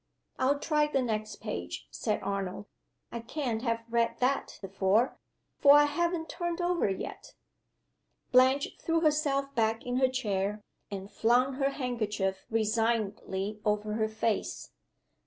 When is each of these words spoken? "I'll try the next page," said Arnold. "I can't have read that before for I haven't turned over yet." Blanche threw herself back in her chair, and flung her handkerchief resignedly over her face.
"I'll 0.39 0.57
try 0.57 0.87
the 0.87 1.03
next 1.03 1.35
page," 1.41 1.87
said 1.91 2.23
Arnold. 2.23 2.65
"I 3.11 3.19
can't 3.19 3.61
have 3.61 3.83
read 3.87 4.15
that 4.17 4.57
before 4.59 5.19
for 5.59 5.73
I 5.75 5.85
haven't 5.85 6.27
turned 6.27 6.59
over 6.59 6.89
yet." 6.89 7.35
Blanche 8.31 8.69
threw 8.81 9.01
herself 9.01 9.53
back 9.53 9.85
in 9.85 9.97
her 9.97 10.09
chair, 10.09 10.63
and 10.89 11.11
flung 11.11 11.53
her 11.53 11.69
handkerchief 11.69 12.47
resignedly 12.49 13.61
over 13.63 13.93
her 13.93 14.09
face. 14.09 14.71